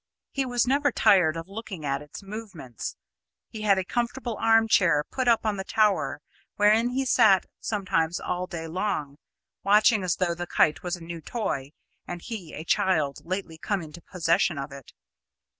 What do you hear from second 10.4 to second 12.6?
kite was a new toy and he